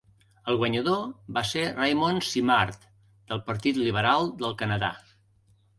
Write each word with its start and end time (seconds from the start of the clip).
El 0.51 0.55
guanyador 0.61 1.03
va 1.37 1.43
ser 1.51 1.67
Raymond 1.75 2.25
Simard, 2.31 2.89
del 3.33 3.45
Partit 3.53 3.83
Liberal 3.85 4.35
del 4.43 4.59
Canadà. 4.65 4.95